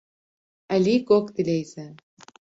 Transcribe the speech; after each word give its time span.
Elî 0.75 0.95
gog 1.09 1.25
dileyîze. 1.35 1.85